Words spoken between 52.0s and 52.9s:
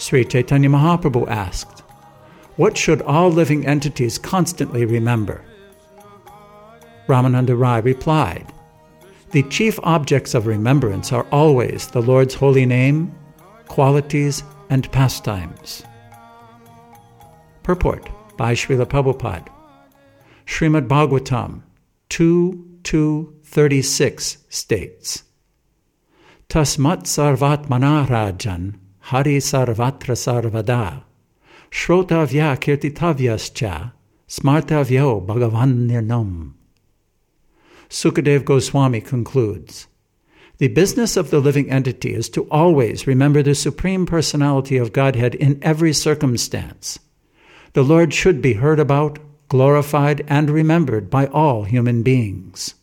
beings.